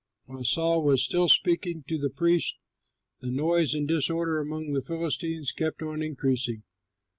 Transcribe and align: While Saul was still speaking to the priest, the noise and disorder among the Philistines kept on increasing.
While 0.25 0.43
Saul 0.45 0.83
was 0.83 1.03
still 1.03 1.27
speaking 1.27 1.83
to 1.87 1.99
the 1.99 2.09
priest, 2.09 2.57
the 3.19 3.29
noise 3.29 3.75
and 3.75 3.87
disorder 3.87 4.39
among 4.39 4.73
the 4.73 4.81
Philistines 4.81 5.51
kept 5.51 5.83
on 5.83 6.01
increasing. 6.01 6.63